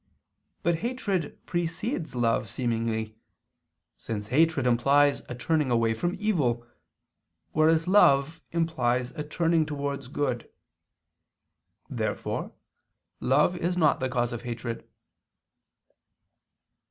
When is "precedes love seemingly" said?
1.45-3.19